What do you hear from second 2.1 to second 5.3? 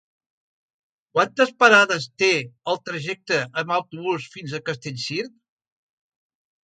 té el trajecte en autobús fins a Castellcir?